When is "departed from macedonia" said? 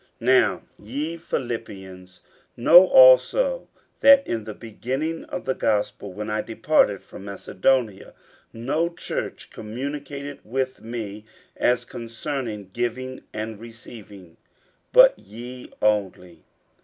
6.41-8.15